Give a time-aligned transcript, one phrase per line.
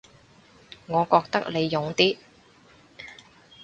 [0.87, 2.17] 我覺得你勇啲